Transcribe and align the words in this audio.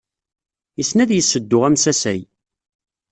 Yessen 0.77 0.99
ad 1.03 1.11
yesseddu 1.13 1.59
amsasay. 1.67 2.21